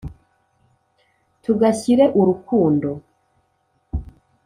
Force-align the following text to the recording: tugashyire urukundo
tugashyire 1.43 2.05
urukundo 2.19 2.89